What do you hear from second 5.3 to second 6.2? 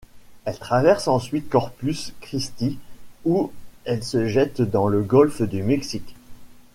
du Mexique.